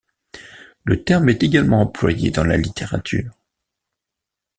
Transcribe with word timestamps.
Le 0.83 1.03
terme 1.03 1.29
est 1.29 1.43
également 1.43 1.79
employé 1.81 2.31
dans 2.31 2.43
la 2.43 2.57
littérature. 2.57 3.29